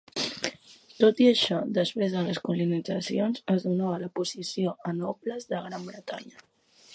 Tot 1.01 1.19
i 1.25 1.27
això, 1.31 1.59
després 1.75 2.15
de 2.17 2.23
les 2.29 2.39
colonitzacions, 2.47 3.43
es 3.57 3.67
donava 3.67 4.01
la 4.05 4.09
posició 4.21 4.75
a 4.93 4.95
nobles 5.05 5.47
de 5.53 5.61
Gran 5.69 5.87
Bretanya. 5.93 6.45